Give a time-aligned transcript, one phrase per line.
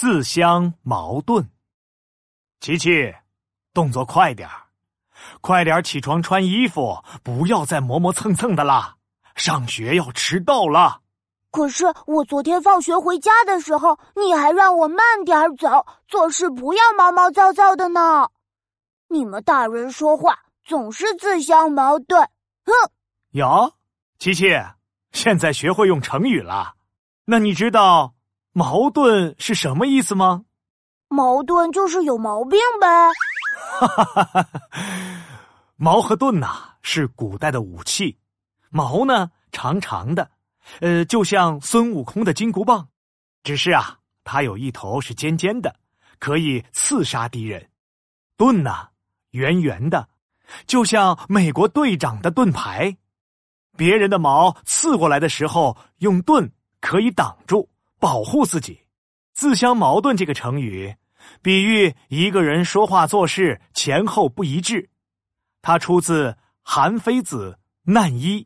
[0.00, 1.46] 自相矛盾。
[2.58, 3.14] 琪琪，
[3.74, 4.62] 动作快点儿，
[5.42, 8.96] 快点起床穿衣服，不要再磨磨蹭蹭的啦！
[9.34, 11.02] 上学要迟到了。
[11.50, 18.26] 可是我昨天放学回家的时候，你还让我慢点走，做事不要毛毛躁躁的呢。
[19.06, 22.22] 你们大人说话总是自相矛盾。
[22.64, 22.72] 哼！
[23.32, 23.74] 哟，
[24.18, 24.46] 琪琪，
[25.12, 26.72] 现在学会用成语了。
[27.26, 28.14] 那你知道
[28.52, 30.44] “矛盾”是什么意思吗？
[31.08, 32.86] 矛盾就是有毛病呗。
[33.78, 34.60] 哈哈哈哈哈
[35.76, 38.18] 矛和盾呐，是古代的武器。
[38.70, 40.30] 矛呢，长长的，
[40.80, 42.88] 呃，就像孙悟空的金箍棒。
[43.42, 45.74] 只是啊，它有一头是尖尖的，
[46.18, 47.68] 可以刺杀敌人。
[48.36, 48.88] 盾呢，
[49.30, 50.08] 圆圆的，
[50.66, 52.96] 就像美国队长的盾牌。
[53.76, 56.50] 别人的矛刺过来的时候，用盾。
[56.82, 57.68] 可以挡住、
[58.00, 58.80] 保护自己，
[59.32, 60.96] 自相矛盾这个成语，
[61.42, 64.90] 比喻一个人说话做事前后不一致。
[65.62, 66.30] 它出自
[66.62, 67.58] 《韩非子·
[67.92, 68.42] 难一》。